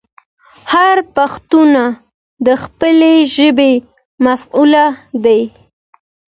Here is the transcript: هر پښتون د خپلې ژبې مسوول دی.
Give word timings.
هر 0.73 0.97
پښتون 1.15 1.71
د 2.45 2.47
خپلې 2.63 3.13
ژبې 3.35 3.71
مسوول 4.23 4.73
دی. 5.25 5.41